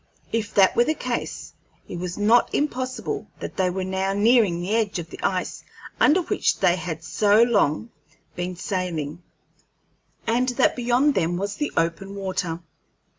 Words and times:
If 0.31 0.51
that 0.55 0.75
were 0.75 0.83
the 0.85 0.95
case, 0.95 1.53
it 1.87 1.97
was 1.99 2.17
not 2.17 2.51
impossible 2.55 3.27
that 3.39 3.55
they 3.57 3.69
were 3.69 3.83
now 3.83 4.13
nearing 4.13 4.59
the 4.59 4.75
edge 4.75 4.97
of 4.97 5.11
the 5.11 5.19
ice 5.21 5.63
under 5.99 6.21
which 6.23 6.59
they 6.59 6.75
had 6.75 7.03
so 7.03 7.43
long 7.43 7.91
been 8.35 8.55
sailing, 8.55 9.21
and 10.25 10.49
that 10.57 10.75
beyond 10.75 11.13
them 11.13 11.37
was 11.37 11.55
the 11.57 11.71
open 11.77 12.15
water. 12.15 12.63